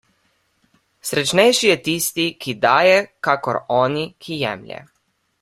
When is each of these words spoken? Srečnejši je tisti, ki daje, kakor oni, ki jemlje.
Srečnejši 1.09 1.69
je 1.69 1.75
tisti, 1.89 2.25
ki 2.45 2.57
daje, 2.65 2.97
kakor 3.29 3.61
oni, 3.79 4.09
ki 4.27 4.41
jemlje. 4.47 4.83